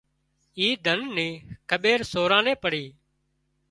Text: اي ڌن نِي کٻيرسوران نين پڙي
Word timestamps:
اي 0.57 0.67
ڌن 0.85 0.99
نِي 1.15 1.29
کٻيرسوران 1.69 2.43
نين 2.47 2.57
پڙي 2.63 2.85